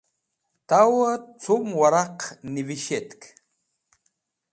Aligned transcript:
Tawẽ 0.67 1.15
cum 1.43 1.65
wẽraq 1.79 2.19
nivishtk? 2.53 3.21